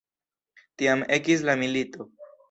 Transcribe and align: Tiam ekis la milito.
Tiam 0.81 1.03
ekis 1.17 1.43
la 1.49 1.55
milito. 1.65 2.09